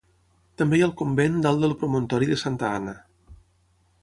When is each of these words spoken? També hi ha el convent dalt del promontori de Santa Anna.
També 0.61 0.79
hi 0.79 0.81
ha 0.85 0.87
el 0.87 0.95
convent 1.01 1.37
dalt 1.45 1.61
del 1.67 1.75
promontori 1.83 2.31
de 2.33 2.39
Santa 2.45 2.75
Anna. 2.79 2.97